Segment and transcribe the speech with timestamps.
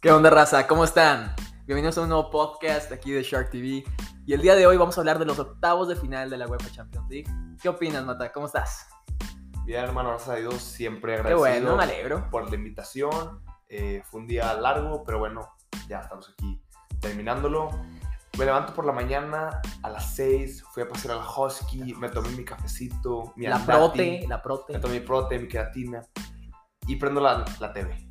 [0.00, 0.66] ¿Qué onda, raza?
[0.66, 1.34] ¿Cómo están?
[1.66, 3.84] Bienvenidos a un nuevo podcast aquí de Shark TV.
[4.24, 6.46] Y el día de hoy vamos a hablar de los octavos de final de la
[6.46, 7.30] UEFA Champions League.
[7.60, 8.32] ¿Qué opinas, Mata?
[8.32, 8.88] ¿Cómo estás?
[9.66, 12.30] Bien, hermano, gracias a Dios, siempre Qué agradecido bueno, me alegro.
[12.30, 13.42] por la invitación.
[13.68, 15.50] Eh, fue un día largo, pero bueno,
[15.86, 16.62] ya estamos aquí
[17.00, 17.68] terminándolo.
[18.38, 22.30] Me levanto por la mañana a las 6, fui a pasear al Husky, me tomé
[22.30, 24.72] mi cafecito, mi La andati, prote, la prote.
[24.72, 26.02] me tomé mi prote, mi creatina
[26.86, 28.09] y prendo la, la TV.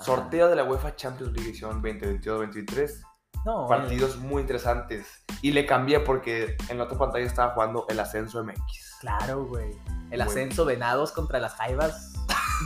[0.00, 0.04] Ajá.
[0.04, 3.02] Sorteo de la UEFA Champions League edición 2022-2023.
[3.44, 5.06] No, Partidos muy interesantes.
[5.42, 8.96] Y le cambié porque en la otra pantalla estaba jugando el Ascenso MX.
[9.00, 9.74] Claro, güey.
[10.10, 12.12] El ascenso venados contra las jaivas.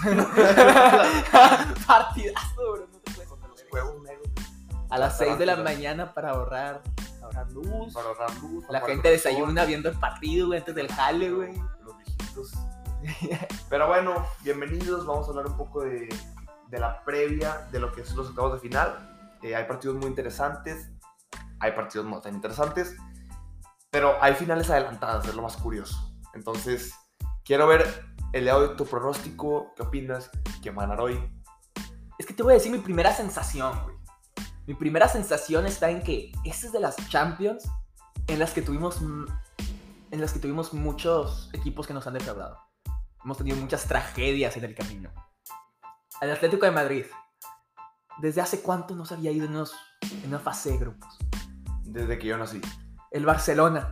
[1.86, 2.88] Partidazo, bro.
[2.92, 3.12] No te
[3.70, 4.28] puedes negros.
[4.90, 6.82] A las 6 de la mañana para ahorrar,
[7.22, 7.92] ahorrar luz.
[7.92, 8.64] Para ahorrar luz.
[8.68, 11.54] La gente desayuna viendo el partido, güey, antes del jale, güey.
[11.82, 12.52] los viejitos.
[13.68, 15.06] Pero bueno, bienvenidos.
[15.06, 16.08] Vamos a hablar un poco de,
[16.74, 19.38] de la previa de lo que son los octavos de final.
[19.42, 20.90] Eh, hay partidos muy interesantes,
[21.60, 22.96] hay partidos no tan interesantes,
[23.90, 26.12] pero hay finales adelantadas, es lo más curioso.
[26.34, 26.92] Entonces,
[27.44, 27.86] quiero ver
[28.32, 29.72] el de hoy tu pronóstico.
[29.76, 30.30] ¿Qué opinas?
[30.62, 31.16] ¿Quién va a ganar hoy?
[32.18, 33.96] Es que te voy a decir mi primera sensación, güey.
[34.66, 37.68] Mi primera sensación está en que esta es de las Champions
[38.26, 39.00] en las que tuvimos
[40.10, 42.58] en las que tuvimos muchos equipos que nos han defraudado.
[43.22, 45.10] Hemos tenido muchas tragedias en el camino.
[46.20, 47.04] El Atlético de Madrid.
[48.18, 49.74] ¿Desde hace cuánto no se había ido en, unos-
[50.22, 51.18] en una fase de grupos?
[51.82, 52.60] Desde que yo nací.
[53.10, 53.90] El Barcelona.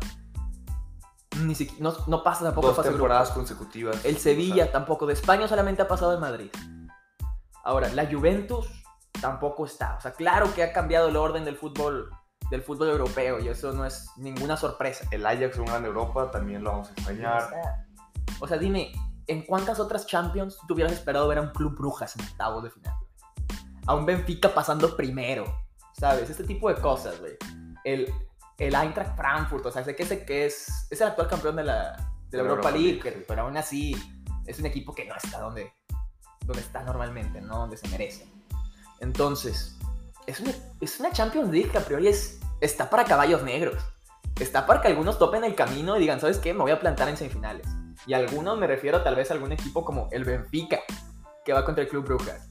[1.41, 3.51] Ni siquiera, no, no pasa tampoco Dos fase de temporadas grupos.
[3.51, 4.05] consecutivas.
[4.05, 5.07] El Sevilla tampoco.
[5.07, 6.51] De España solamente ha pasado el Madrid.
[7.65, 8.67] Ahora, la Juventus
[9.21, 9.97] tampoco está.
[9.97, 12.11] O sea, claro que ha cambiado el orden del fútbol,
[12.51, 15.07] del fútbol europeo y eso no es ninguna sorpresa.
[15.11, 17.49] el Ajax, un gran Europa, también lo vamos a extrañar.
[18.41, 18.93] O sea, dime,
[19.27, 22.71] ¿en cuántas otras Champions tú hubieras esperado ver a un club brujas en octavos de
[22.71, 22.95] final?
[23.87, 25.45] A un Benfica pasando primero,
[25.93, 26.31] ¿sabes?
[26.31, 27.37] Este tipo de cosas, güey.
[27.85, 28.13] El,
[28.59, 31.65] el Eintracht Frankfurt, o sea, sé que, sé que es, es el actual campeón de
[31.65, 31.97] la,
[32.31, 33.97] de la Europa, League, pero, pero aún así
[34.47, 35.73] es un equipo que no está donde,
[36.45, 37.59] donde está normalmente, ¿no?
[37.59, 38.29] Donde se merece.
[39.01, 39.77] Entonces,
[40.27, 43.83] es una, es una Champions League que a priori es, está para caballos negros.
[44.41, 46.55] Está para que algunos topen el camino y digan, ¿sabes qué?
[46.55, 47.67] Me voy a plantar en semifinales.
[48.07, 50.81] Y algunos me refiero tal vez a algún equipo como el Benfica,
[51.45, 52.49] que va contra el Club Brujas,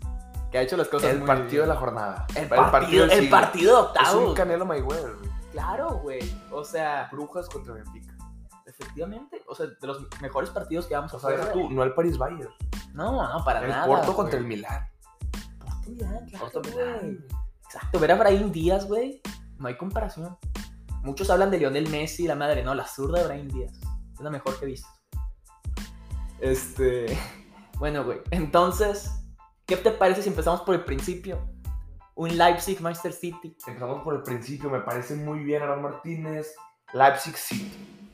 [0.51, 1.61] que ha hecho las cosas El muy partido bien.
[1.63, 2.25] de la jornada.
[2.35, 3.31] El partido, del el siglo.
[3.37, 5.29] partido de Es un Canelo Mayweather, güey.
[5.51, 6.19] Claro, güey.
[6.51, 8.15] O sea, Brujas contra Benfica.
[8.65, 11.53] efectivamente, o sea, de los mejores partidos que vamos a O sea, deja ver.
[11.53, 12.53] tú, no el Paris Bayern.
[12.93, 13.85] No, no, para El nada.
[13.85, 14.45] Porto contra el.
[14.45, 14.87] Milán.
[15.59, 16.61] Porto Milán, claro, Porto.
[16.69, 17.25] Milán.
[17.65, 19.21] Exacto, ver a Brahim Díaz, güey,
[19.57, 20.37] no hay comparación.
[21.03, 23.73] Muchos hablan de Lionel Messi, la madre, no, la zurda de Brahim Díaz.
[24.13, 24.87] Es la mejor que he visto.
[26.41, 27.17] Este.
[27.77, 29.09] Bueno, güey, entonces,
[29.65, 31.49] ¿qué te parece si empezamos por el principio?
[32.13, 33.57] Un Leipzig Manchester City.
[33.65, 36.53] Empezamos por el principio, me parece muy bien Aaron Martínez.
[36.93, 38.11] Leipzig City.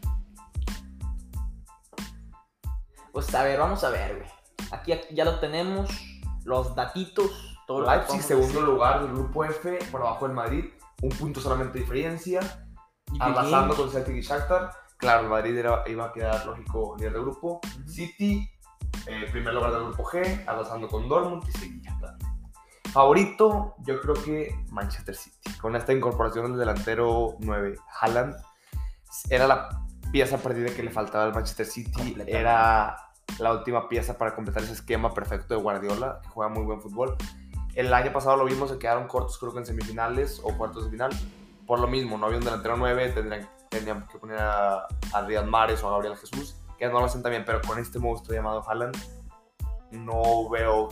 [3.12, 4.30] Pues a ver, vamos a ver, güey.
[4.72, 5.90] Aquí ya lo tenemos,
[6.46, 8.64] los datitos, todo Leipzig, segundo decir.
[8.64, 10.66] lugar del grupo F, por abajo del Madrid.
[11.02, 12.40] Un punto solamente de diferencia.
[13.12, 13.34] Bien.
[13.76, 14.72] con Celtic y Shakhtar.
[14.97, 17.62] Claro, el Madrid era- iba a quedar lógico líder del grupo.
[17.85, 18.50] City,
[19.06, 21.97] eh, primer lugar del grupo G, arrasando con Dortmund y Sevilla.
[22.91, 25.52] Favorito, yo creo que Manchester City.
[25.62, 28.35] Con esta incorporación del delantero 9, Haaland,
[29.30, 29.69] era la
[30.12, 32.16] pieza perdida que le faltaba al Manchester City.
[32.25, 32.97] Era
[33.40, 37.16] la última pieza para completar ese esquema perfecto de Guardiola, que juega muy buen fútbol.
[37.75, 40.91] El año pasado lo vimos, se quedaron cortos creo que en semifinales o cuartos de
[40.91, 41.12] final.
[41.68, 45.45] Por lo mismo, no había un delantero 9, tendrían, tendrían que poner a, a Riyad
[45.45, 48.63] Mahrez o a Gabriel Jesús, que no lo hacen también, pero con este monstruo llamado
[48.67, 48.97] Haaland,
[49.91, 50.89] no veo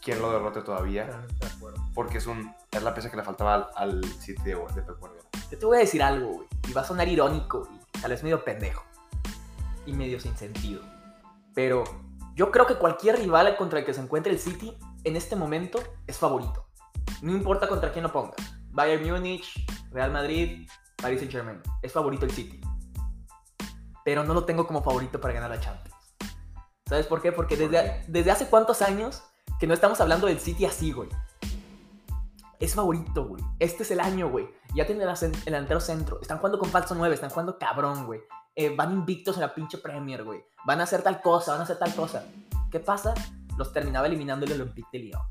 [0.00, 1.08] quién lo derrote todavía,
[1.56, 1.82] acuerdo.
[1.94, 4.98] porque es, un, es la pieza que le faltaba al, al City de, de Pep
[4.98, 5.28] Guardiola.
[5.50, 6.48] Yo te voy a decir algo, güey.
[6.68, 8.84] Y va a sonar irónico y tal vez medio pendejo.
[9.86, 10.82] Y medio sin sentido.
[11.54, 11.84] Pero
[12.34, 15.78] yo creo que cualquier rival contra el que se encuentre el City en este momento
[16.06, 16.66] es favorito.
[17.22, 18.36] No importa contra quién lo pongas.
[18.70, 20.68] Bayern Múnich, Real Madrid,
[21.04, 21.60] Paris Saint Germain.
[21.82, 22.58] Es favorito el City.
[24.06, 25.94] Pero no lo tengo como favorito para ganar la Champions.
[26.86, 27.30] ¿Sabes por qué?
[27.30, 28.04] Porque ¿Por desde, qué?
[28.08, 29.22] desde hace cuántos años
[29.60, 31.10] que no estamos hablando del City así, güey.
[32.58, 33.44] Es favorito, güey.
[33.58, 34.48] Este es el año, güey.
[34.74, 36.22] Ya tienen el el delantero centro.
[36.22, 38.22] Están jugando con falso 9, están jugando cabrón, güey.
[38.56, 40.42] Eh, van invictos en la pinche Premier, güey.
[40.64, 42.24] Van a hacer tal cosa, van a hacer tal cosa.
[42.70, 43.12] ¿Qué pasa?
[43.58, 45.22] Los terminaba eliminando el Olympique de Lyon.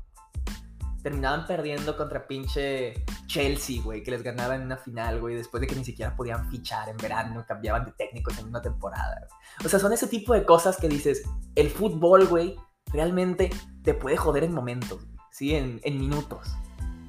[1.04, 5.68] Terminaban perdiendo contra pinche Chelsea, güey, que les ganaba en una final, güey, después de
[5.68, 9.14] que ni siquiera podían fichar en verano, cambiaban de técnicos en una temporada.
[9.20, 9.66] güey.
[9.66, 11.22] O sea, son ese tipo de cosas que dices,
[11.54, 12.56] el fútbol, güey,
[12.86, 13.50] realmente
[13.84, 15.54] te puede joder en momentos, ¿sí?
[15.54, 16.48] En, en minutos.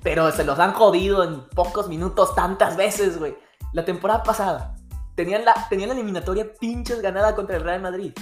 [0.04, 3.36] pero se los han jodido en pocos minutos tantas veces, güey.
[3.74, 4.76] La temporada pasada
[5.16, 8.14] tenían la, tenían la eliminatoria pinches ganada contra el Real Madrid.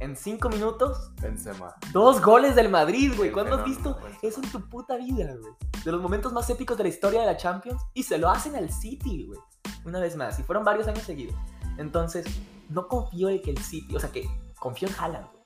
[0.00, 1.74] En cinco minutos, Benzema.
[1.92, 3.30] dos goles del Madrid, güey.
[3.30, 4.14] ¿Cuándo has visto pues.
[4.22, 5.52] eso en tu puta vida, güey?
[5.84, 7.82] De los momentos más épicos de la historia de la Champions.
[7.92, 9.38] Y se lo hacen al City, güey.
[9.84, 10.38] Una vez más.
[10.38, 11.36] Y fueron varios años seguidos.
[11.76, 12.24] Entonces,
[12.70, 14.26] no confío en que el City, o sea, que
[14.58, 15.44] confío en Haaland, güey.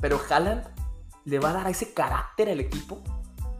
[0.00, 0.66] Pero Haaland
[1.24, 3.00] le va a dar ese carácter al equipo.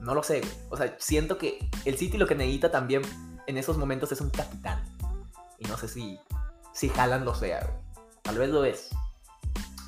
[0.01, 0.53] No lo sé, güey.
[0.71, 3.03] O sea, siento que el City lo que necesita también
[3.47, 4.83] en esos momentos es un capitán.
[5.61, 6.19] Y no sé si,
[6.73, 8.05] si Haaland lo sea, güey.
[8.23, 8.91] Tal vez lo es.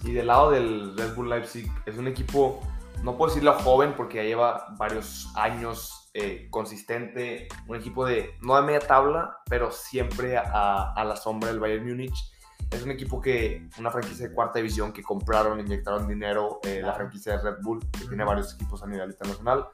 [0.04, 2.60] Y del lado del Red Bull Leipzig, es un equipo,
[3.02, 7.48] no puedo decirlo joven porque ya lleva varios años eh, consistente.
[7.66, 11.86] Un equipo de, no de media tabla, pero siempre a, a la sombra del Bayern
[11.86, 12.32] Múnich.
[12.70, 16.94] Es un equipo que, una franquicia de cuarta división que compraron, inyectaron dinero, eh, la
[16.94, 19.68] franquicia de Red Bull, que tiene varios equipos a nivel internacional.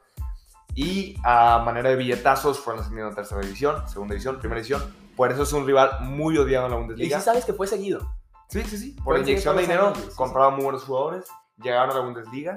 [0.75, 4.83] Y a manera de billetazos fueron ascendiendo a tercera división, segunda división, primera división.
[5.15, 7.19] Por eso es un rival muy odiado en la Y Bundesliga.
[7.19, 8.13] si sabes que fue seguido.
[8.53, 8.95] Sí, sí, sí.
[9.03, 11.25] Por inyección de dinero, años, compraban muy buenos jugadores,
[11.57, 12.53] llegaron a la Bundesliga.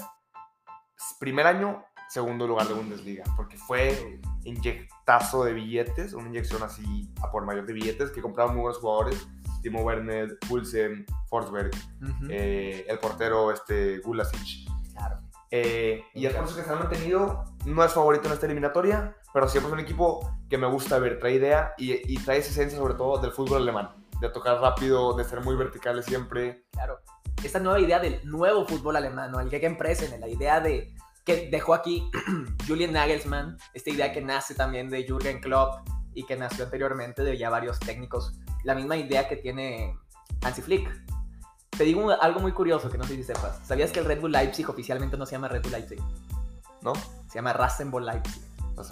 [1.19, 7.31] Primer año, segundo lugar de Bundesliga, porque fue inyectazo de billetes, una inyección así a
[7.31, 9.27] por mayor de billetes, que compraban muy buenos jugadores.
[9.63, 11.71] Timo Werner, Pulsen, Forsberg,
[12.03, 12.27] Ujú.
[12.29, 14.69] eh, el portero este, Gulasic.
[14.93, 15.19] Claro.
[15.51, 17.45] Eh, y es por eso que se han mantenido.
[17.65, 21.19] No es favorito en esta eliminatoria, pero siempre es un equipo que me gusta ver.
[21.19, 23.91] Trae idea y, y trae esa esencia, sobre todo, del fútbol alemán.
[24.21, 26.65] De tocar rápido, de ser muy verticales siempre.
[26.73, 26.99] Claro.
[27.43, 29.41] Esta nueva idea del nuevo fútbol alemán, ¿no?
[29.41, 32.09] el Gegenpressen, la idea de que dejó aquí
[32.67, 37.37] Julian Nagelsmann, esta idea que nace también de Jürgen Klopp y que nació anteriormente de
[37.37, 38.33] ya varios técnicos,
[38.65, 39.99] la misma idea que tiene
[40.43, 40.89] Hansi Flick.
[41.71, 43.61] Te digo algo muy curioso que no sé si sepas.
[43.67, 45.99] ¿Sabías que el Red Bull Leipzig oficialmente no se llama Red Bull Leipzig?
[46.81, 46.95] ¿No?
[47.29, 48.43] Se llama Rasenball Leipzig.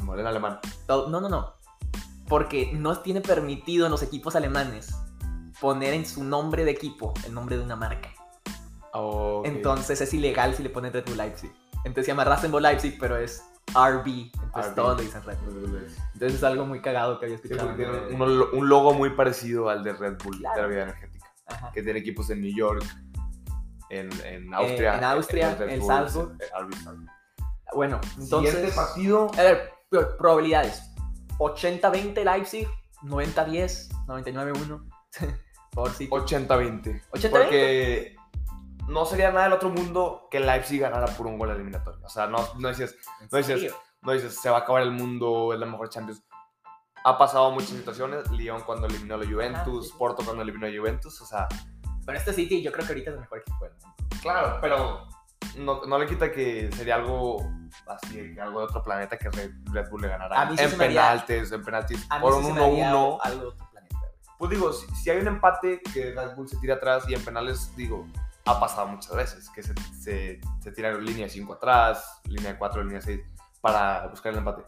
[0.03, 0.61] Muere en alemán.
[0.89, 1.55] No, no, no.
[2.29, 4.95] Porque no tiene permitido en los equipos alemanes
[5.65, 8.11] poner en su nombre de equipo el nombre de una marca.
[9.45, 11.51] Entonces es ilegal si le ponen Red Bull Leipzig.
[11.87, 13.43] Entonces se llama Rasenball Leipzig, pero es
[13.75, 14.31] RB.
[14.43, 14.75] Entonces RB.
[14.75, 15.87] todos le dicen Red Bull.
[16.13, 17.75] Entonces es algo muy cagado que había escuchado.
[17.77, 18.21] tiene un,
[18.53, 20.57] un logo muy parecido al de Red Bull, Claro.
[20.57, 21.27] de la vida energética.
[21.47, 21.73] Ajá.
[21.73, 22.85] Que tiene equipos en New York,
[23.89, 24.99] en, en Austria.
[24.99, 26.37] en Austria, Red el Bull, Salzburg.
[26.41, 27.09] eh, Salzburg.
[27.75, 28.75] Bueno, Siguiente entonces...
[28.75, 29.31] partido.
[29.39, 30.83] A ver, pro- probabilidades.
[31.39, 32.69] 80-20 Leipzig,
[33.03, 34.91] 90-10, 99-1.
[35.75, 36.11] Por City.
[36.11, 37.03] 80-20.
[37.13, 37.31] 80-20.
[37.31, 38.17] Porque
[38.89, 42.01] no sería nada del otro mundo que Leipzig ganara por un gol eliminatorio.
[42.05, 42.97] O sea, no, no dices,
[43.31, 46.23] no dices, no dices, se va a acabar el mundo, es la mejor Champions.
[47.05, 48.31] Ha pasado muchas situaciones.
[48.31, 49.99] Lyon cuando eliminó a la Juventus, sí, sí.
[49.99, 51.21] Porto cuando eliminó a Juventus.
[51.21, 51.47] O sea,
[52.07, 53.59] Pero este City yo creo que ahorita es el mejor equipo
[54.23, 55.07] claro, pero
[55.59, 57.47] no, no le quita que sería algo
[57.87, 60.41] así, algo de otro planeta que Red, Bull le ganara.
[60.41, 62.07] A mí sí en haría- penaltis, en penaltis.
[62.09, 63.55] A mí Por sí un se me haría 1-1.
[64.39, 67.25] Pues digo, si, si hay un empate que Red Bull se tira atrás y en
[67.25, 68.07] penales, digo,
[68.47, 73.01] ha pasado muchas veces, que se, se, se tiran línea 5 atrás, línea 4, línea
[73.01, 73.21] 6,
[73.61, 74.65] para buscar el empate.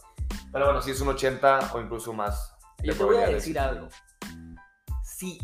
[0.53, 2.55] Pero bueno, si es un 80 o incluso más.
[2.83, 3.89] Yo te voy a decir algo.
[5.03, 5.39] Si,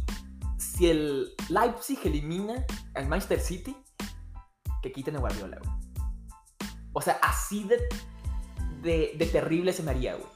[0.57, 2.65] si el Leipzig elimina
[2.95, 3.77] al Manchester City,
[4.83, 5.83] que quiten a Guardiola, güey.
[6.95, 7.79] O sea, así de,
[8.83, 10.29] de, de terrible se me haría, güey.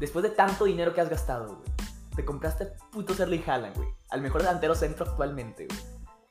[0.00, 1.67] Después de tanto dinero que has gastado, güey.
[2.18, 3.88] Te compraste a puto Erling Haaland, güey.
[4.10, 5.80] Al mejor delantero centro actualmente, güey.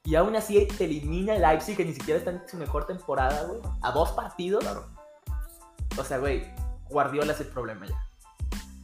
[0.04, 3.44] Y aún así te elimina el Leipzig, que ni siquiera está en su mejor temporada,
[3.44, 3.62] güey.
[3.82, 4.66] A dos partidos.
[4.66, 4.86] Claro.
[5.98, 6.44] O sea, güey,
[6.90, 7.96] Guardiola es el problema ya.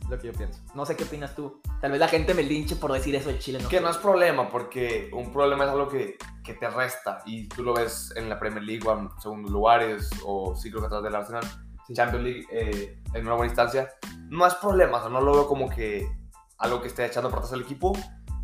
[0.09, 0.61] Lo que yo pienso.
[0.75, 1.61] No sé qué opinas tú.
[1.81, 3.59] Tal vez la gente me linche por decir eso de Chile.
[3.61, 3.83] No Que sé.
[3.83, 7.21] no es problema, porque un problema es algo que, que te resta.
[7.25, 11.03] Y tú lo ves en la Premier League, van segundos lugares, o creo que atrás
[11.03, 11.43] del Arsenal.
[11.85, 11.95] Sí.
[11.95, 13.89] Champions League eh, en una buena instancia.
[14.29, 16.22] No es problema, o sea, no lo veo como que
[16.63, 17.93] algo que esté echando portas al equipo,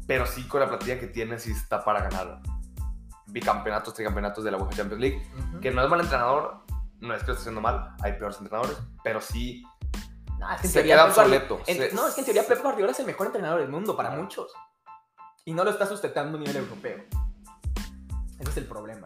[0.08, 2.42] pero sí con la plantilla que tiene, sí está para ganar
[3.28, 5.32] bicampeonatos, tricampeonatos de la UEFA Champions League.
[5.62, 6.64] Que no es mal entrenador,
[7.00, 9.64] no es que lo esté haciendo mal, hay peores entrenadores, pero sí
[10.40, 11.60] No, es que se queda obsoleto.
[11.68, 13.96] en- Se- no, es que en teoría Pep Guardiola es el mejor entrenador del mundo
[13.96, 14.52] para muchos.
[15.46, 16.98] Y no lo está sustentando a nivel europeo.
[18.40, 19.06] Ese es el problema.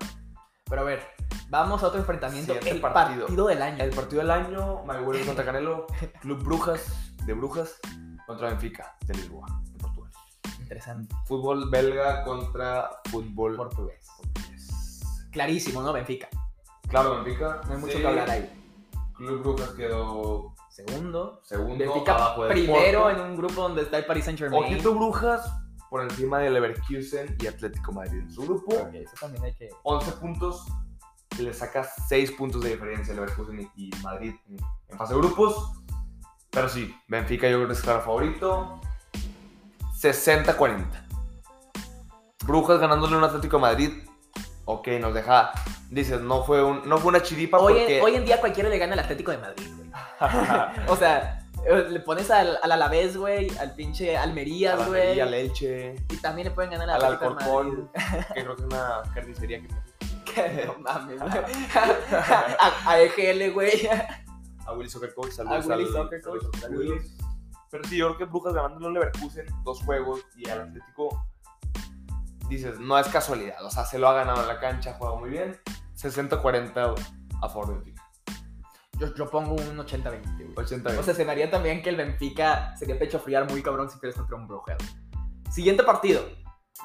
[0.69, 1.03] Pero a ver,
[1.49, 2.53] vamos a otro enfrentamiento.
[2.53, 3.25] El partido.
[3.25, 3.47] partido.
[3.47, 3.83] del año.
[3.83, 5.85] El partido del año, Maguire contra Canelo,
[6.21, 6.85] Club Brujas,
[7.25, 7.79] de Brujas,
[8.25, 10.11] contra Benfica, de Lisboa, de Portugal.
[10.59, 11.15] Interesante.
[11.25, 14.07] Fútbol belga contra fútbol Portugués.
[14.17, 15.29] portugués.
[15.31, 15.93] Clarísimo, ¿no?
[15.93, 16.29] Benfica.
[16.87, 17.61] Claro, Benfica.
[17.67, 18.01] No hay mucho sí.
[18.01, 18.59] que hablar ahí.
[19.15, 21.39] Club Brujas quedó Segundo.
[21.43, 23.19] segundo Benfica abajo del primero Porto.
[23.19, 24.63] en un grupo donde está el Paris Saint Germain.
[24.63, 25.51] Ojito Brujas
[25.89, 28.73] por encima de Leverkusen y Atlético Madrid en su grupo.
[28.75, 29.69] Ok, eso también hay que.
[29.83, 30.65] 11 puntos,
[31.37, 35.82] le saca 6 puntos de diferencia Leverkusen y, Madrid en fase de grupos.
[36.53, 38.79] Pero sí, Benfica yo creo que es claro favorito.
[39.99, 40.85] 60-40.
[42.45, 43.91] Brujas ganándole un Atlético de Madrid.
[44.65, 45.51] Ok, nos deja.
[45.89, 47.97] Dices, no fue, un, no fue una chiripa Hoy, porque.
[47.97, 49.89] en, hoy en día cualquiera le gana al Atlético de Madrid, güey.
[50.87, 55.01] o sea, eh, le pones al, al Alavés, güey, al pinche Almerías, al güey.
[55.01, 58.25] Almería, al Elche, Y también le pueden ganar al al Atlético de Alcorcón, Madrid.
[58.33, 59.67] que creo que es una carnicería que
[60.33, 61.31] Que no mames, güey.
[62.59, 63.89] a, a EGL, güey.
[64.67, 66.89] A Willy Soccer Coach, saludos A Willy al- Soccer Coach, saludos a saludos.
[66.89, 67.17] Willy.
[67.71, 71.25] Pero sí, yo creo que Brujas ganándole al Leverkusen dos juegos y al Atlético,
[72.47, 73.63] dices, no es casualidad.
[73.65, 75.59] O sea, se lo ha ganado en la cancha, juega muy bien.
[75.95, 76.95] 60-40
[77.41, 78.03] a favor de Benfica.
[78.99, 80.53] Yo, yo pongo un 80-20, güey.
[80.55, 83.89] 80 O sea, se me haría también que el Benfica sería pecho friar muy cabrón
[83.89, 84.77] si pierdes contra un Brujas.
[85.51, 86.21] Siguiente partido.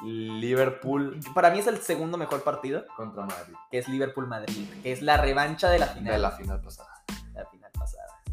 [0.03, 3.53] Liverpool Para mí es el segundo mejor partido, contra Madrid.
[3.69, 6.13] que es Liverpool-Madrid, que es la revancha de la final.
[6.13, 6.89] De la final pasada.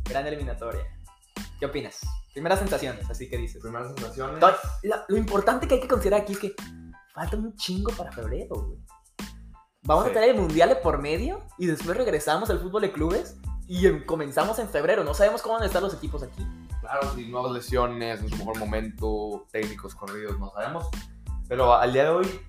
[0.08, 0.82] Gran eliminatoria.
[1.58, 2.00] ¿Qué opinas?
[2.32, 3.62] Primeras sensaciones, así que dices.
[3.62, 4.42] Primeras sensaciones.
[4.82, 6.54] La- lo importante que hay que considerar aquí es que
[7.14, 8.78] falta un chingo para febrero, güey.
[9.82, 10.10] Vamos Sí.
[10.10, 13.36] a tener el mundial de por medio y después regresamos al fútbol de clubes
[13.68, 15.04] y em- comenzamos en febrero.
[15.04, 16.44] No sabemos cómo van a estar los equipos aquí.
[16.80, 20.88] Claro, sí, nuevas lesiones, en su mejor momento, técnicos corridos, no sabemos.
[21.48, 22.40] Pero al día de hoy,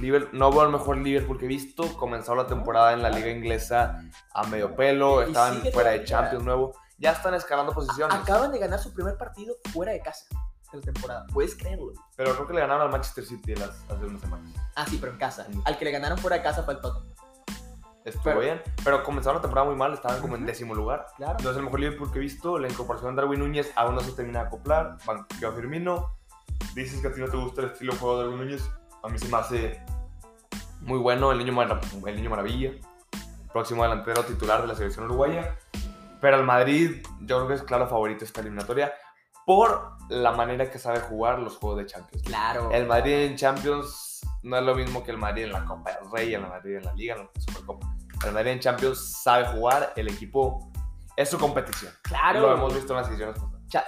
[0.00, 1.84] Liver- no veo el mejor Liverpool que he visto.
[1.96, 6.04] Comenzó la temporada en la liga inglesa a medio pelo, estaban fuera de.
[6.04, 6.72] Champions nuevo.
[6.98, 8.16] Ya están escalando posiciones.
[8.16, 10.26] Acaban de ganar su primer partido fuera de casa
[10.72, 11.26] de la temporada.
[11.32, 11.92] ¿Puedes creerlo?
[12.16, 14.52] Pero creo que le ganaron al Manchester City las, hace unas semanas.
[14.74, 15.46] Ah, sí, pero en casa.
[15.64, 17.14] Al que le ganaron fuera de casa fue el Tottenham.
[18.04, 18.62] Estuvo Pero- bien.
[18.84, 21.06] Pero comenzaron la temporada muy mal, estaban como en décimo lugar.
[21.16, 21.36] Claro.
[21.42, 22.58] No es el mejor Liverpool que he visto.
[22.58, 24.98] La incorporación de Darwin Núñez aún no se termina de acoplar.
[25.06, 26.10] Banqueó a Firmino.
[26.74, 28.68] Dices que a ti no te gusta el estilo de juego de Darwin Núñez.
[29.02, 29.82] A mí se me hace
[30.80, 31.32] muy bueno.
[31.32, 31.56] El niño,
[32.06, 32.72] el niño maravilla.
[33.52, 35.56] Próximo delantero titular de la selección uruguaya.
[36.24, 38.94] Pero el Madrid, yo creo que es claro favorito esta eliminatoria.
[39.44, 42.22] Por la manera que sabe jugar los juegos de Champions.
[42.22, 42.70] Claro.
[42.70, 46.10] El Madrid en Champions no es lo mismo que el Madrid en la Copa del
[46.10, 47.94] Rey, el Madrid en la Liga, en la Supercopa.
[48.24, 50.72] El Madrid en Champions sabe jugar, el equipo
[51.14, 51.92] es su competición.
[52.00, 52.40] Claro.
[52.40, 53.38] Lo hemos visto en las ediciones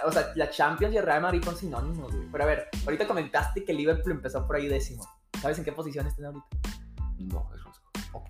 [0.04, 2.28] o sea, la Champions y el Real Madrid son sinónimos, güey.
[2.30, 5.08] Pero a ver, ahorita comentaste que Liverpool empezó por ahí décimo.
[5.40, 6.46] ¿Sabes en qué posición están ahorita?
[7.16, 8.26] No, es consejo.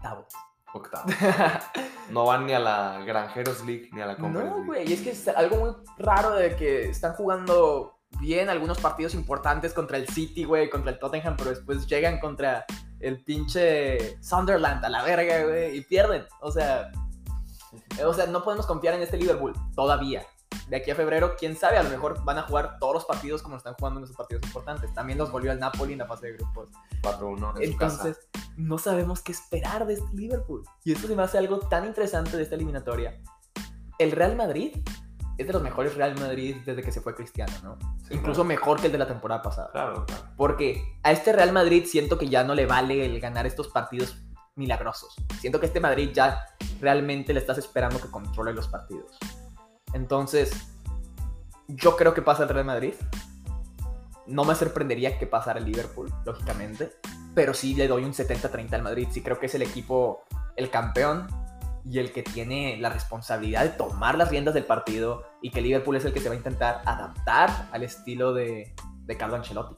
[0.73, 1.13] Octavos.
[1.13, 1.61] Octavo.
[2.11, 5.01] No van ni a la Granjeros League ni a la Conference no, güey, y es
[5.01, 10.09] que es algo muy raro de que están jugando bien algunos partidos importantes contra el
[10.09, 12.65] City, güey, contra el Tottenham, pero después llegan contra
[13.01, 16.25] el pinche Sunderland a la verga, güey, y pierden.
[16.41, 16.91] O sea,
[18.05, 20.25] o sea, no podemos confiar en este Liverpool todavía.
[20.69, 23.43] De aquí a febrero, quién sabe, a lo mejor van a jugar todos los partidos
[23.43, 24.93] como están jugando en esos partidos importantes.
[24.95, 26.69] También los volvió el Napoli en la fase de grupos.
[27.03, 28.17] 4-1 en su casa.
[28.57, 30.63] No sabemos qué esperar de este Liverpool.
[30.85, 33.21] Y esto se me hace algo tan interesante de esta eliminatoria.
[33.99, 34.77] El Real Madrid
[35.39, 37.79] es de los mejores Real Madrid desde que se fue Cristiano, ¿no?
[38.09, 39.71] Sí, Incluso mejor que el de la temporada pasada.
[39.73, 40.23] Claro, claro.
[40.37, 44.17] Porque a este Real Madrid siento que ya no le vale el ganar estos partidos
[44.55, 45.15] milagrosos.
[45.39, 46.47] Siento que este Madrid ya
[46.81, 49.19] realmente le estás esperando que controle los partidos.
[49.93, 50.51] Entonces,
[51.69, 52.95] yo creo que pasa el Real Madrid.
[54.27, 56.93] No me sorprendería que pasara el Liverpool, lógicamente.
[57.37, 59.09] Pero sí le doy un 70-30 al Madrid.
[59.12, 60.25] Sí creo que es el equipo,
[60.57, 61.26] el campeón
[61.85, 65.23] y el que tiene la responsabilidad de tomar las riendas del partido.
[65.43, 68.75] Y que Liverpool es el que se va a intentar adaptar al estilo de,
[69.05, 69.76] de Carlo Ancelotti.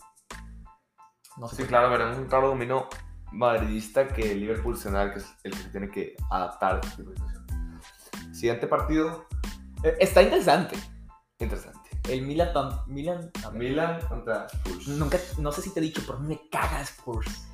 [1.36, 2.88] No sé Sí, claro, veremos un claro dominio
[3.32, 7.46] madridista que Liverpool será que, el que se tiene que adaptar a de situación.
[8.32, 9.26] Siguiente partido,
[9.82, 10.76] Eh, Está interesante.
[11.40, 11.90] interesante.
[12.08, 12.50] El Milan.
[12.86, 13.30] Milan.
[13.52, 14.88] Milan contra Spurs.
[14.88, 17.47] Nunca, no sé si te he dicho, pero me caga Spurs.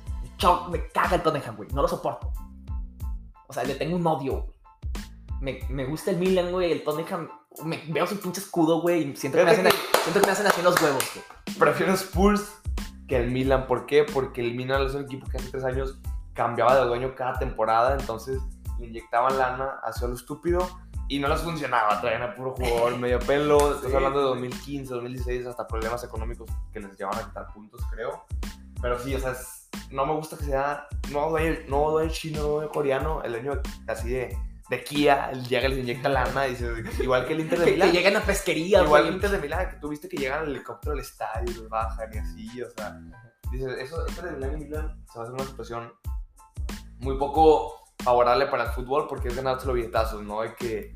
[0.71, 1.69] Me, caga el Tottenham, güey.
[1.73, 2.31] No lo soporto.
[3.47, 4.55] O sea, le tengo un odio, güey.
[5.41, 6.71] Me, me gusta el Milan, güey.
[6.71, 7.29] El Tottenham.
[7.63, 9.11] Me, veo su pinche escudo, güey.
[9.11, 11.57] Y siento que, me hacen, Fíjate siento que me hacen así los huevos, güey.
[11.57, 12.53] Prefiero Spurs
[13.07, 13.67] que el Milan.
[13.67, 14.03] ¿Por qué?
[14.03, 15.99] Porque el Milan es un equipo que hace tres años
[16.33, 18.41] cambiaba de dueño cada temporada, entonces
[18.79, 20.67] le inyectaban lana hacia lo estúpido
[21.07, 22.01] y no les funcionaba.
[22.01, 23.75] Traían a puro jugador medio pelo.
[23.75, 24.29] Estás Sí, hablando de sí.
[24.31, 28.25] 2015, 2016, hasta problemas económicos que les llevaban a quitar puntos, creo.
[28.81, 32.41] Pero sí, o sea, es- no me gusta que sea no dueño, no dueño chino,
[32.41, 34.37] no dueño coreano, el dueño así de,
[34.69, 37.77] de Kia, llega, les inyecta lana, y dices, igual que el Inter de Que, que
[37.77, 37.91] Milán.
[37.91, 40.99] llegan a pesquería, Igual que Inter de Milán, que tuviste que llegan al helicóptero al
[40.99, 42.99] estadio, los bajan y así, o sea.
[43.51, 45.93] Dices, eso, Inter de Milán y Milán se va a hacer una situación
[46.99, 50.41] muy poco favorable para el fútbol porque es ganárselo billetazos, ¿no?
[50.41, 50.95] De que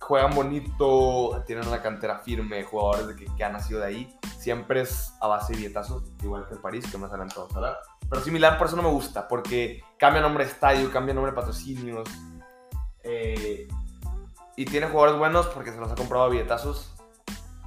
[0.00, 4.18] juegan bonito, tienen una cantera firme, jugadores de que, que han nacido de ahí.
[4.38, 7.56] Siempre es a base de billetazos, igual que el París, que más adelante vamos a
[7.56, 7.78] hablar.
[8.08, 11.32] Pero sí, Milán por eso no me gusta, porque cambia nombre de estadio, cambia nombre
[11.32, 12.08] de patrocinios.
[13.02, 13.68] eh,
[14.56, 16.92] y tiene jugadores buenos porque se los ha comprado a billetazos.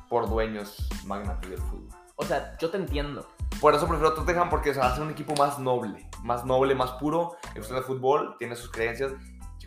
[0.09, 1.95] por dueños magnates del fútbol.
[2.15, 3.27] O sea, yo te entiendo.
[3.61, 7.37] Por eso prefiero Tottenham porque se hace un equipo más noble, más noble, más puro.
[7.49, 9.11] En cuestión de fútbol, tiene sus creencias.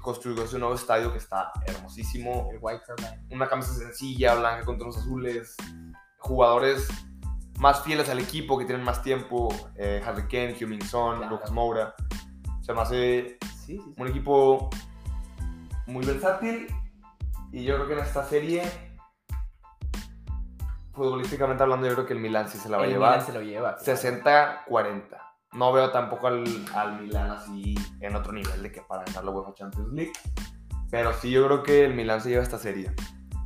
[0.01, 2.49] Construyó ese nuevo estadio que está hermosísimo.
[2.51, 3.19] El White Hart.
[3.31, 5.55] Una camisa sencilla, blanca con tonos azules.
[6.19, 6.89] Jugadores
[7.59, 9.49] más fieles al equipo, que tienen más tiempo.
[9.77, 11.33] Eh, Harry Kane, Heung-Min Son, Claro.
[11.35, 11.95] Lucas Moura.
[12.61, 14.71] Se me hace Sí, sí, un equipo
[15.87, 16.67] muy versátil.
[17.53, 18.63] Y yo creo que en esta serie,
[20.93, 23.11] futbolísticamente hablando, yo creo que el Milan sí se la va a El llevar.
[23.13, 23.79] Milan se lo lleva.
[23.79, 25.05] 60-40.
[25.53, 26.45] No veo tampoco al,
[26.75, 30.13] al Milan así en otro nivel de que para ganar la UEFA Champions League.
[30.91, 32.93] Pero sí, yo creo que el Milan se lleva esta serie.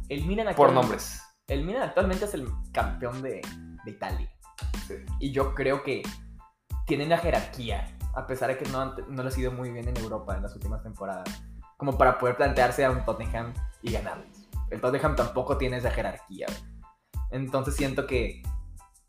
[0.08, 1.20] El Milan Por nombres.
[1.48, 3.40] El Milan actualmente es el campeón de,
[3.87, 4.31] de Italia.
[4.87, 4.95] Sí.
[5.21, 6.02] Y yo creo que
[6.87, 9.97] tienen la jerarquía, a pesar de que no, no les ha ido muy bien en
[9.97, 11.28] Europa en las últimas temporadas,
[11.78, 14.49] como para poder plantearse a un Tottenham y ganarles.
[14.71, 16.47] El Tottenham tampoco tiene esa jerarquía.
[17.31, 18.43] Entonces siento que,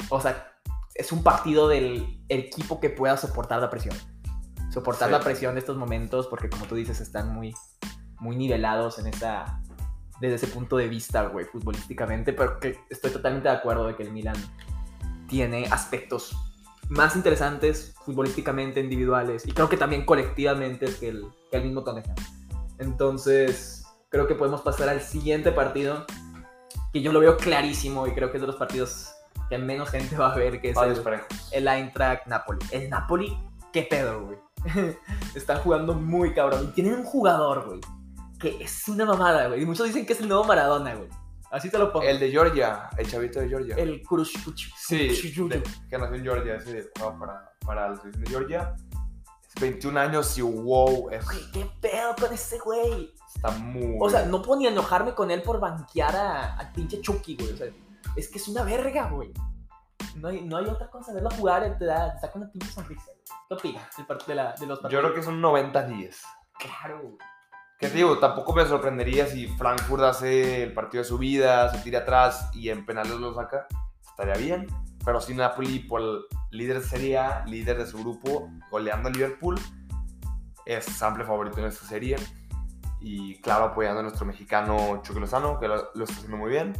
[0.09, 0.51] o sea,
[0.95, 3.95] es un partido del equipo que pueda soportar la presión.
[4.71, 5.11] Soportar Sí.
[5.11, 7.53] la presión de estos momentos, porque como tú dices, están muy,
[8.19, 9.61] muy nivelados en esa,
[10.19, 14.03] desde ese punto de vista, güey, futbolísticamente, pero que estoy totalmente de acuerdo de que
[14.03, 14.35] el Milan
[15.27, 16.35] tiene aspectos
[16.89, 22.15] más interesantes futbolísticamente, individuales, y creo que también colectivamente que el, que el mismo Tottenham.
[22.79, 26.05] Entonces, creo que podemos pasar al siguiente partido,
[26.93, 29.13] que yo lo veo clarísimo y creo que es de los partidos
[29.49, 31.49] que menos gente va a ver, que es Varios el, parejos.
[31.51, 32.65] el Eintracht Napoli.
[32.71, 33.37] El Napoli,
[33.71, 34.37] qué pedo, güey.
[35.35, 36.69] Están jugando muy cabrón.
[36.69, 37.79] Y tienen un jugador, güey,
[38.39, 39.63] que es una mamada, güey.
[39.63, 41.09] Y muchos dicen que es el nuevo Maradona, güey.
[41.51, 42.05] Así te lo pongo.
[42.05, 43.75] El de Georgia, el chavito de Georgia.
[43.77, 44.35] El Kurush
[44.75, 45.07] Sí,
[45.47, 48.75] de- que nació en Georgia, ese juega para, para la selección de Georgia.
[49.55, 53.13] Es 21 años y wow, es- Güey, qué pedo con ese güey.
[53.33, 53.97] está muy.
[53.99, 57.53] O sea, no puedo ni enojarme con él por banquear a- al pinche Chucky, güey.
[57.53, 57.67] O sea,
[58.15, 59.31] es que es una verga, güey.
[60.15, 61.13] No hay, no hay otra cosa.
[61.13, 63.11] Verlo jugar te, da, te saca una pinche sonrisa.
[63.47, 63.87] ¿Qué opinas
[64.27, 65.03] de, la- de los Yo partidos?
[65.03, 66.17] creo que es un 90-10.
[66.59, 67.17] Claro, güey.
[67.77, 71.99] Que digo, tampoco me sorprendería si Frankfurt hace el partido de su vida, se tira
[71.99, 73.67] atrás y en penales lo saca.
[74.01, 74.67] Estaría bien.
[75.05, 79.11] Pero si Napoli, por el líder de Serie A, líder de su grupo, goleando a
[79.11, 79.59] Liverpool,
[80.65, 82.15] es amplio favorito en esta serie.
[82.99, 86.73] Y claro, apoyando a nuestro mexicano Chucky Lozano, que lo, lo está haciendo muy bien.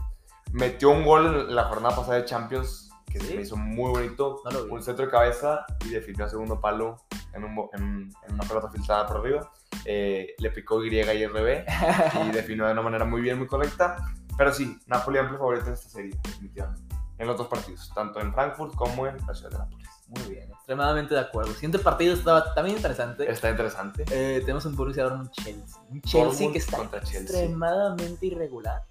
[0.52, 3.36] Metió un gol en la jornada pasada de Champions, que se Sí.
[3.36, 4.42] me hizo muy bonito.
[4.52, 4.64] No.
[4.74, 6.98] Un centro de cabeza y definió a segundo palo
[7.34, 9.52] en, un en- en una pelota filtrada por arriba.
[9.86, 11.66] Eh, le picó Y y RB
[12.30, 13.98] y definió de una manera muy bien, muy correcta.
[14.38, 16.96] Pero sí, Napoli amplio favorito en esta serie, definitivamente.
[17.18, 19.88] En los dos partidos, tanto en Frankfurt como en la ciudad de Nápoles.
[20.10, 21.52] Muy bien, extremadamente de acuerdo.
[21.54, 23.30] Siguiente partido estaba también interesante.
[23.30, 24.06] Está interesante.
[24.12, 25.82] Eh, tenemos un Borussia Dortmund Chelsea.
[25.90, 27.22] Un Chelsea que está Chelsea.
[27.22, 28.84] extremadamente irregular.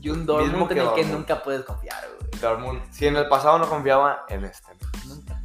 [0.00, 2.29] Y un Dortmund en el que nunca puedes confiar, güey.
[2.90, 4.72] Si en el pasado no confiaba en este,
[5.06, 5.40] Nunca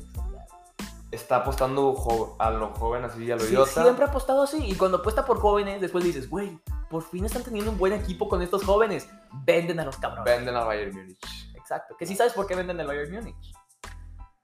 [1.16, 3.84] está apostando a lo joven así, a lo Sí, idiota.
[3.84, 4.64] siempre ha apostado así.
[4.66, 8.28] Y cuando apuesta por jóvenes, después dices, güey, por fin están teniendo un buen equipo
[8.30, 9.08] con estos jóvenes.
[9.46, 10.26] Venden a los cabrones.
[10.26, 11.18] Venden al Bayern Múnich.
[11.56, 11.96] Exacto.
[11.98, 13.54] Que sí sabes por qué venden el Bayern Múnich.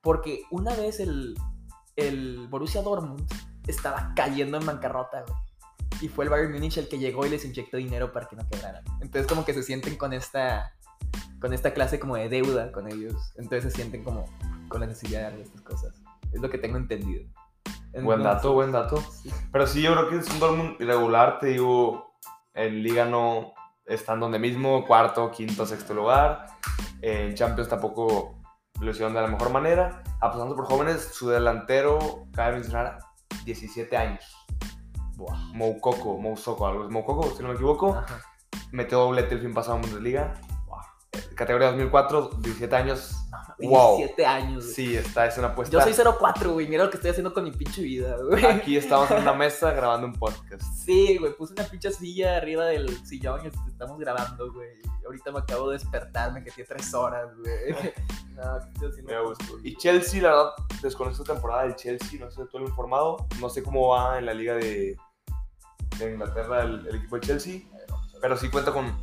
[0.02, 1.36] Porque una vez el,
[1.96, 3.28] el Borussia Dortmund
[3.68, 5.40] estaba cayendo en bancarrota, güey.
[6.02, 8.48] Y fue el Bayern Múnich el que llegó y les inyectó dinero para que no
[8.50, 8.84] quebraran.
[9.02, 10.74] Entonces como que se sienten con esta
[11.42, 13.34] con esta clase como de deuda con ellos.
[13.36, 14.26] Entonces se sienten como
[14.70, 16.02] con la necesidad de darle estas cosas.
[16.32, 17.24] Es lo que tengo entendido.
[17.94, 18.98] Buen Entonces, dato, buen dato.
[18.98, 19.30] sí.
[19.52, 22.14] Pero sí, yo creo que es un Dortmund irregular, te digo,
[22.54, 23.54] en Liga no
[23.86, 26.46] están donde mismo, cuarto, quinto, sexto lugar.
[27.02, 28.40] En Champions tampoco
[28.80, 30.04] lo hicieron de la mejor manera.
[30.22, 33.00] Apostando por jóvenes, su delantero, cabe mencionar,
[33.44, 34.24] 17 años.
[35.18, 35.36] Buah.
[35.54, 37.96] Moukoko, Mousoko, algo es Moukoko, si no me equivoco.
[37.96, 38.22] Ajá.
[38.72, 40.34] Metió doblete el fin pasado en Bundesliga.
[41.42, 43.16] Categoría 2004, 17 años.
[43.58, 43.98] No, Wow.
[43.98, 44.76] 17 años, güey.
[44.76, 45.74] Sí, está, es una apuesta.
[45.84, 46.68] Yo soy 04, güey.
[46.68, 48.46] Mira lo que estoy haciendo con mi pinche vida, güey.
[48.46, 50.62] Aquí estamos en una mesa grabando un podcast.
[50.86, 54.70] Sí, güey, puse una pinche silla arriba del sillón y estamos grabando, güey.
[55.04, 57.92] Ahorita me acabo de despertar, me quedé tres horas, güey.
[58.36, 59.12] No, ¿qué estoy haciendo?
[59.12, 59.58] Me da gusto.
[59.64, 60.52] Y Chelsea, la verdad,
[60.84, 63.18] desconozco esta temporada del Chelsea, no sé todo informado.
[63.40, 64.96] No sé cómo va en la liga de,
[65.98, 67.62] de Inglaterra el, el equipo de Chelsea.
[68.22, 68.96] Pero sí cuenta con,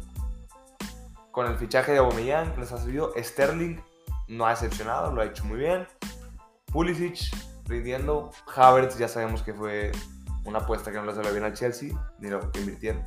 [1.38, 3.12] con el fichaje de Aubameyang, que les ha servido.
[3.16, 3.80] Sterling
[4.26, 5.86] no ha decepcionado, lo ha hecho muy bien.
[6.72, 7.16] Pulisic
[7.66, 8.32] rindiendo.
[8.56, 9.92] Havertz ya sabemos que fue
[10.44, 13.04] una apuesta que no le salió bien al Chelsea, ni lo que invirtieron.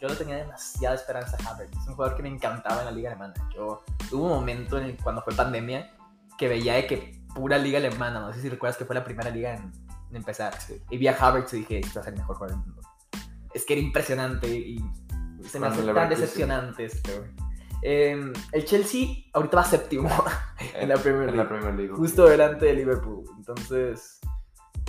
[0.00, 1.70] Yo le tenía demasiada esperanza a Havertz.
[1.78, 3.34] Es un jugador que me encantaba en la liga alemana.
[3.54, 5.88] Yo hubo un momento en el, cuando fue pandemia
[6.36, 8.18] que veía de que pura liga alemana.
[8.18, 9.70] No sé si recuerdas que fue la primera liga en,
[10.10, 10.52] en empezar.
[10.90, 12.82] Y vi a Havertz y dije, este va a ser el mejor jugador del mundo.
[13.54, 14.84] Es que era impresionante y
[15.48, 17.24] se me hace tan decepcionante esto.
[17.82, 20.08] Em, el Chelsea ahorita va séptimo
[20.74, 21.48] en la Premier En la League.
[21.48, 21.92] Premier League.
[21.94, 23.24] Justo delante de Liverpool.
[23.36, 24.20] Entonces,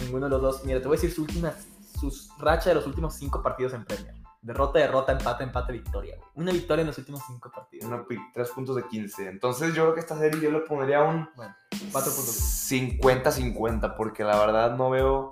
[0.01, 0.65] ninguno de los dos.
[0.65, 1.53] Mira, te voy a decir su última,
[1.99, 4.13] sus racha de los últimos cinco partidos en Premier.
[4.43, 6.17] Derrota, derrota, empate, empate, victoria.
[6.17, 6.29] güey.
[6.35, 7.85] Una victoria en los últimos cinco partidos.
[7.87, 9.29] Una tres puntos de 15.
[9.29, 11.55] Entonces yo creo que esta serie yo le pondría un Bueno,
[11.91, 12.35] cuatro puntos.
[12.69, 15.31] 50-50, porque la verdad no veo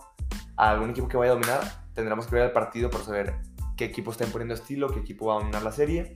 [0.56, 1.62] a algún equipo que vaya a dominar.
[1.93, 3.36] Tendremos que ver el partido para saber
[3.76, 6.15] qué equipo está imponiendo estilo, qué equipo va a dominar la serie.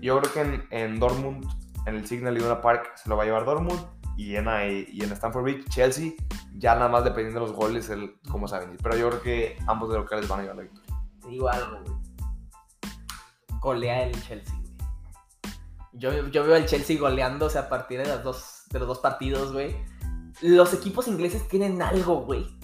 [0.00, 1.46] Yo creo que en, en Dortmund,
[1.86, 3.80] en el Signal Iduna Park, se lo va a llevar Dortmund.
[4.16, 4.46] Y en,
[4.90, 6.12] y en Stamford Bridge, Chelsea,
[6.54, 8.78] ya nada más dependiendo de los goles, el, cómo saben ir.
[8.82, 10.96] Pero yo creo que ambos de locales van a llevar la victoria.
[11.20, 11.96] Te digo algo, güey.
[13.60, 14.74] Golea el Chelsea, güey.
[15.92, 19.52] Yo, yo veo al Chelsea goleándose a partir de, las dos, de los dos partidos,
[19.52, 19.76] güey.
[20.40, 22.58] Los equipos ingleses tienen algo, güey.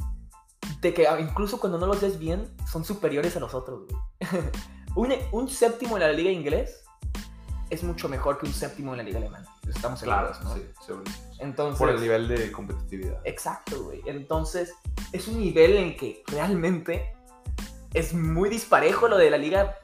[0.81, 4.01] De que incluso cuando no los ves bien, son superiores a los otros, güey.
[4.97, 6.83] un, un séptimo en la liga inglés
[7.73, 9.47] es mucho mejor que un séptimo en la liga alemana.
[9.67, 10.55] Estamos seguros, ¿no?
[10.55, 11.11] sí, seguro.
[11.39, 13.19] Entonces, Por el nivel de competitividad.
[13.25, 14.03] Exacto, güey.
[14.05, 14.75] Entonces,
[15.11, 17.15] es un nivel en que realmente
[17.95, 19.79] es muy disparejo lo de la liga,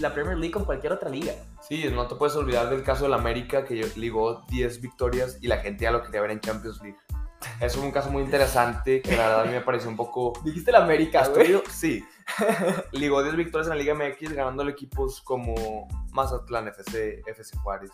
[0.00, 1.34] la Premier League con cualquier otra liga.
[1.60, 5.58] Sí, no te puedes olvidar del caso del América que ligó 10 victorias y la
[5.58, 6.96] gente ya lo quería ver en Champions League.
[7.60, 10.32] Eso fue un caso muy interesante que la verdad a mí me pareció un poco
[10.42, 11.60] Dijiste la América, güey.
[11.68, 12.02] Sí.
[12.92, 17.90] Ligó 10 victorias en la Liga MX ganándole equipos como Mazatlán FC, FC Juárez,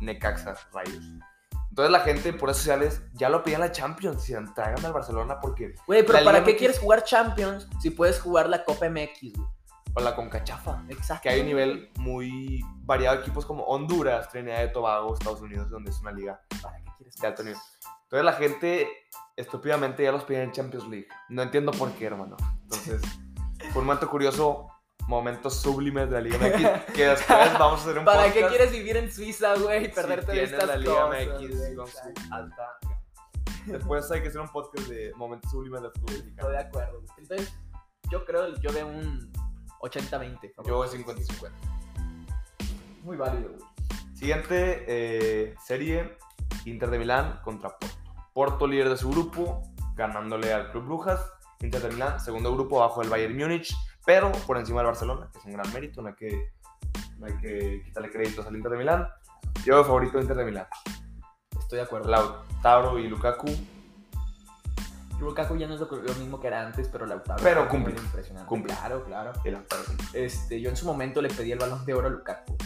[0.00, 1.04] Necaxa, Rayos.
[1.70, 5.40] Entonces la gente por redes sociales ya lo pedían la Champions, decían, tráigame al Barcelona
[5.40, 8.88] porque Güey, pero ¿para Liga qué MX quieres jugar Champions si puedes jugar la Copa
[8.90, 9.48] MX, güey?
[9.94, 10.82] o la Concachafa.
[10.88, 11.22] Exacto.
[11.22, 15.70] Que hay un nivel muy variado de equipos como Honduras, Trinidad y Tobago, Estados Unidos,
[15.70, 17.58] donde es una liga ¿Para qué quieres de alto nivel.
[18.04, 18.88] Entonces la gente
[19.36, 21.08] estúpidamente ya los pide en Champions League.
[21.28, 22.36] No entiendo por qué, hermano.
[22.62, 23.02] Entonces,
[23.80, 24.68] un momento curioso,
[25.08, 28.34] momentos sublimes de la Liga MX, que después vamos a hacer un ¿Para podcast.
[28.38, 29.82] qué quieres vivir en Suiza, güey?
[29.84, 32.78] Y si perderte de tienes estas la Liga cosas, MX con su alta.
[33.66, 36.48] Después hay que hacer un podcast de momentos sublimes del fútbol Estoy mexicano.
[36.50, 37.00] de acuerdo.
[37.00, 37.08] güey.
[37.18, 37.54] Entonces,
[38.10, 39.32] yo creo, yo veo un
[39.80, 40.52] 80-20.
[40.66, 41.58] Yo voy 50 y 50.
[43.02, 43.62] Muy válido, güey.
[44.14, 46.16] Siguiente eh, serie,
[46.64, 47.96] Inter de Milán contra Porto.
[48.32, 49.62] Porto líder de su grupo,
[49.94, 51.20] ganándole al Club Brujas.
[51.62, 55.38] Inter de Milán, segundo grupo bajo el Bayern Múnich, pero por encima del Barcelona, que
[55.38, 56.52] es un gran mérito, no hay que,
[57.18, 59.08] no hay que quitarle créditos al Inter de Milán.
[59.64, 60.66] Yo veo favorito Inter de Milán.
[61.58, 62.08] Estoy de acuerdo.
[62.10, 63.46] Lautaro y Lukaku,
[65.22, 67.42] Lukaku ya no es lo, lo mismo que era antes, pero Lautaro.
[67.42, 68.48] Pero cumple, Impresionante.
[68.48, 68.74] cumple.
[68.74, 69.32] Claro, claro.
[69.44, 69.82] Lautaro.
[70.12, 72.56] Este, yo en su momento le pedí el balón de oro a Lukaku.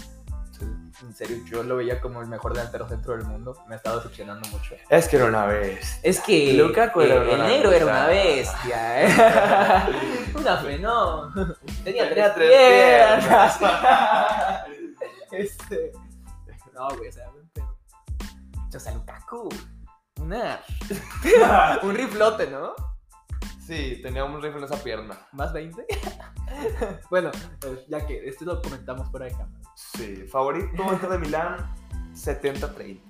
[1.02, 3.54] En serio, yo lo veía como el mejor delantero centro del mundo.
[3.68, 4.76] Me ha estado decepcionando mucho.
[4.88, 6.00] Es que era una vez.
[6.02, 9.02] Es que Lukaku era eh, el negro era una bestia.
[9.02, 9.08] ¿eh?
[10.34, 11.30] una fe, no.
[11.84, 13.58] Tenía, Tenía tres, tres piernas.
[15.32, 15.92] este.
[16.72, 17.30] No, güey, o sea.
[18.74, 19.50] O sea, Lukaku.
[20.22, 20.60] Una.
[21.82, 22.74] un riflote, ¿no?
[23.66, 25.18] Sí, tenía un rifle en esa pierna.
[25.32, 25.84] ¿Más 20?
[27.10, 27.30] bueno,
[27.60, 29.65] pues, ya que esto lo comentamos fuera de cámara.
[29.76, 31.74] Sí, favorito Inter de Milán,
[32.14, 33.02] 70-30.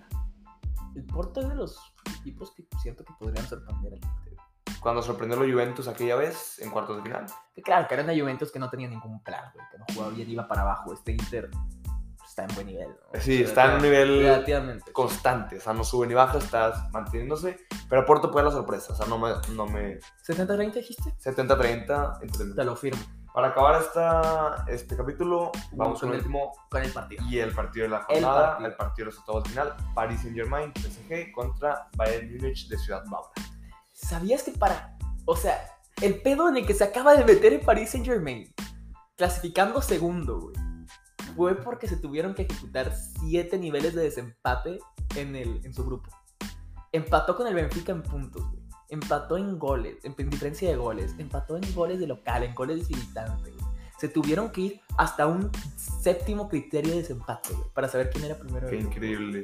[0.96, 4.35] El Porto es de los equipos que siento que podrían sorprender al Inter.
[4.81, 7.26] Cuando sorprendió a Juventus aquella vez en cuartos de final.
[7.55, 10.12] Que claro, que era una Juventus que no tenía ningún plan, güey, que no jugaba
[10.12, 10.92] bien, iba para abajo.
[10.92, 11.50] Este Inter
[12.24, 13.20] está en buen nivel, ¿no?
[13.20, 14.92] Sí, está en un nivel Relativamente.
[14.92, 17.59] constante, o sea, no sube ni baja, está manteniéndose.
[17.88, 19.31] Pero Porto puede dar la sorpresa, o sea, no me.
[19.55, 21.14] No me 70-30 dijiste?
[21.22, 22.22] 70-30.
[22.22, 23.02] Inter de Te lo firmo.
[23.37, 27.22] Para acabar esta, este capítulo, vamos con con el el- último Con el partido.
[27.29, 28.68] y el partido de la El jornada, partido.
[28.70, 33.05] el partido de los octavos final, Paris Saint Germain, PSG contra Bayern Múnich de Ciudad
[33.11, 33.33] Bávara.
[33.92, 34.96] ¿Sabías que para.
[35.27, 35.68] O sea,
[36.01, 38.51] el pedo en el que se acaba de meter en Paris Saint Germain,
[39.16, 40.57] clasificando segundo, güey,
[41.37, 44.79] fue porque se tuvieron que ejecutar siete niveles de desempate
[45.14, 46.09] en, el, en su grupo.
[46.90, 48.65] Empató con el Benfica en puntos, güey.
[48.88, 51.14] Empató en goles, en, en diferencia de goles.
[51.18, 53.53] Empató en goles de local, en goles de visitante.
[53.99, 58.35] Se tuvieron que ir hasta un séptimo criterio de desempate, güey, para saber quién era
[58.37, 58.68] primero.
[58.68, 59.42] Qué increíble.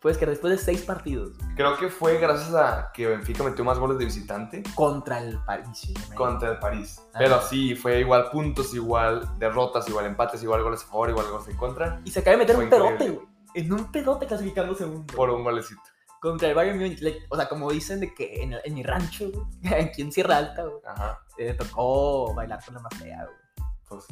[0.00, 3.78] Pues que después de seis partidos Creo que fue gracias a que Benfica metió más
[3.78, 6.14] goles de visitante contra el Paris Saint-Germain.
[6.18, 7.00] contra el París.
[7.14, 7.18] Ah.
[7.20, 11.48] Pero sí, fue igual puntos, igual derrotas, igual empates, igual goles a favor, igual goles
[11.48, 13.26] en contra, Y se acaba de meter Fue un pedote, güey.
[13.54, 15.14] En un pedote clasificando segundo.
[15.14, 15.80] por un golecito.
[16.24, 17.00] Contra el Bayern Múnich.
[17.02, 19.30] Le- O sea, como dicen de que en, el- en mi rancho,
[19.82, 21.20] aquí en Sierra Alta, güey, Ajá.
[21.36, 23.68] eh, tocó bailar con la más fea, güey.
[23.86, 24.06] Pues,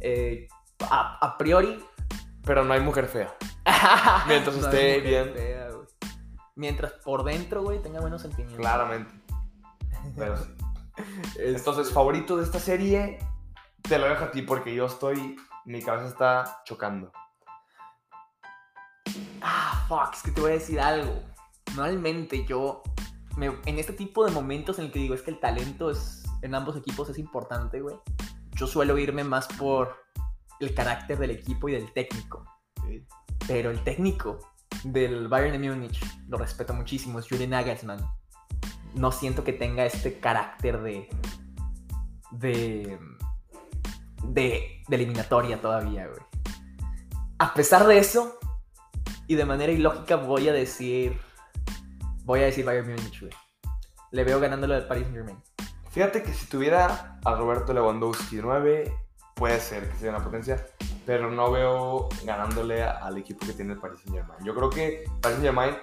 [0.00, 0.48] Eh,
[0.90, 1.78] a, a priori...
[2.42, 3.34] pero no hay mujer fea.
[4.26, 5.32] Mientras no esté bien.
[5.34, 5.68] fea.
[6.54, 8.58] Mientras por dentro, güey, tenga buenos sentimientos.
[8.58, 9.12] Claramente.
[10.16, 10.54] Pero sí.
[11.38, 13.18] Entonces, favorito de esta serie,
[13.82, 15.36] te lo dejo a ti porque yo estoy.
[15.66, 17.12] Mi cabeza está chocando.
[19.88, 21.22] fuck, es que te voy a decir algo.
[21.76, 22.82] Normalmente yo,
[23.36, 26.22] me- en este tipo de momentos en el que digo es que el talento es,
[26.42, 27.96] en ambos equipos es importante, güey.
[28.52, 29.96] Yo suelo irme más por
[30.60, 32.44] el carácter del equipo y del técnico.
[32.86, 33.04] Sí.
[33.46, 34.38] Pero el técnico
[34.84, 38.04] del Bayern de Múnich lo respeto muchísimo, es Julian Nagelsmann.
[38.94, 41.08] No siento que tenga este carácter de.
[42.32, 42.98] de.
[44.24, 46.20] de, de eliminatoria todavía, güey.
[47.38, 48.38] A pesar de eso,
[49.26, 51.18] y de manera ilógica, voy a decir.
[52.24, 53.32] Voy a decir Bayern Múnich, güey.
[54.10, 55.42] Le veo ganándolo del Paris Saint Germain.
[55.90, 58.96] Fíjate que si tuviera a Roberto Lewandowski de 9,
[59.34, 60.64] puede ser que sea una potencia,
[61.06, 64.44] pero no veo ganándole al equipo que tiene el Paris Saint Germain.
[64.44, 65.76] Yo creo que Paris Saint Germain,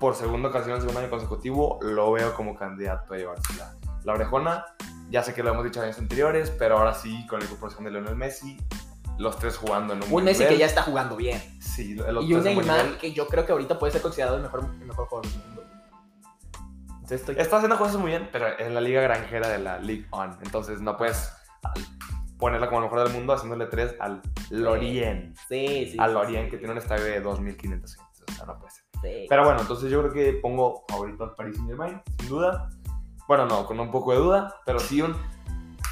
[0.00, 4.64] por segunda ocasión, segundo año consecutivo, lo veo como candidato a llevarse la, la orejona.
[5.10, 7.84] Ya sé que lo hemos dicho en años anteriores, pero ahora sí, con la incorporación
[7.84, 8.58] de Lionel Messi,
[9.16, 10.58] los tres jugando en un Un buen Messi que nivel.
[10.60, 11.40] ya está jugando bien.
[11.60, 14.42] Sí, los Y un tres Neymar que yo creo que ahorita puede ser considerado el
[14.42, 15.30] mejor, el mejor jugador
[17.16, 17.36] estoy...
[17.38, 20.36] Está haciendo cosas muy bien, pero es la liga granjera de la League On.
[20.42, 21.32] Entonces no puedes
[22.38, 25.36] ponerla como el mejor del mundo haciéndole tres al Lorient.
[25.48, 25.96] Sí, sí.
[25.98, 27.96] Al sí, Lorient sí, que tiene un estadio de 2.500 gentes.
[28.28, 28.84] O sea, no puede ser.
[29.02, 29.26] sí.
[29.28, 32.68] Pero bueno, entonces yo creo que pongo favorito al Paris Saint Germain, sin duda.
[33.26, 35.14] Bueno, no, con un poco de duda, pero sí un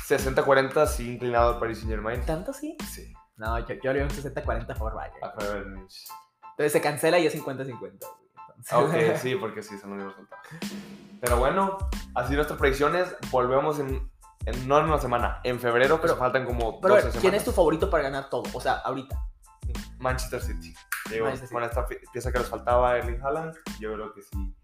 [0.09, 2.21] 60-40 sí inclinado al Paris Saint Germain.
[2.25, 2.77] ¿Tanto sí?
[2.89, 5.19] Sí, No, yo, yo le doy un 60-40 a favor Bayern.
[5.23, 6.07] a Múnich.
[6.53, 7.79] Entonces se cancela y es 50-50.
[7.79, 8.73] güey, entonces.
[8.73, 10.47] Ok, sí, porque sí, son los mismos resultados.
[11.21, 11.79] Pero bueno,
[12.15, 13.15] así nuestras predicciones.
[13.31, 14.11] Volvemos en,
[14.45, 17.21] en- no en una semana, en febrero, pero faltan como Pero 12 a ver, semanas.
[17.21, 18.43] ¿quién es tu favorito para ganar todo?
[18.53, 19.19] O sea, ahorita.
[19.99, 20.75] Manchester City.
[21.11, 21.55] Digo, Manchester City.
[21.55, 24.55] con esta pi- pieza que les faltaba Erling Haaland, yo creo que sí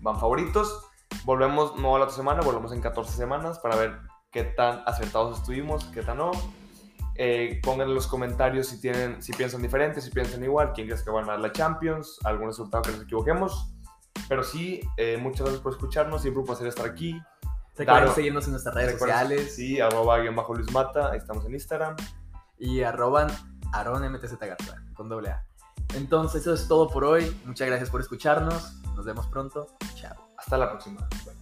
[0.00, 0.86] van favoritos.
[1.24, 3.98] Volvemos no la otra semana, volvemos en 14 semanas para ver
[4.30, 6.30] qué tan acertados estuvimos, qué tan no.
[7.16, 11.02] Eh, pongan en los comentarios si tienen, si piensan diferente, si piensan igual, quién crees
[11.02, 13.74] que va a ganar la Champions, algún resultado que nos equivoquemos.
[14.28, 17.20] Pero sí, eh, muchas gracias por escucharnos, siempre un placer estar aquí.
[17.76, 18.14] Recuerden Claro.
[18.14, 21.54] seguirnos en nuestras redes Recuerden- sociales Sí, arroba guion bajo Luis Mata, ahí estamos en
[21.54, 21.96] Instagram.
[22.58, 23.28] y arroban
[23.72, 25.44] Aaron MTZ Garza con doble A.
[25.94, 27.34] Entonces, eso es todo por hoy.
[27.46, 28.74] Muchas gracias por escucharnos.
[28.94, 29.66] Nos vemos pronto.
[29.94, 30.14] Chao.
[30.36, 31.08] Hasta la próxima.
[31.24, 31.39] Bye.